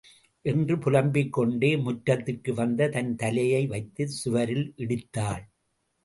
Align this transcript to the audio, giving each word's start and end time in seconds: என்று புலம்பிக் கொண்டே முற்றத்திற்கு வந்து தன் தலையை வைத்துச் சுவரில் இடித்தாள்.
என்று 0.45 0.75
புலம்பிக் 0.79 1.33
கொண்டே 1.33 1.75
முற்றத்திற்கு 1.77 2.53
வந்து 2.53 2.89
தன் 2.89 3.15
தலையை 3.15 3.67
வைத்துச் 3.67 4.15
சுவரில் 4.15 4.73
இடித்தாள். 4.77 5.43